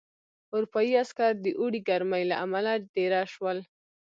[0.55, 3.57] اروپايي عسکر د اوړي ګرمۍ له امله دېره شول.